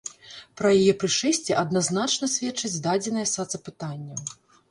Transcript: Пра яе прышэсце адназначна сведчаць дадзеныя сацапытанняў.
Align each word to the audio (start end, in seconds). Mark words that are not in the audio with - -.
Пра 0.61 0.69
яе 0.77 0.93
прышэсце 1.03 1.57
адназначна 1.65 2.29
сведчаць 2.37 2.81
дадзеныя 2.87 3.27
сацапытанняў. 3.35 4.19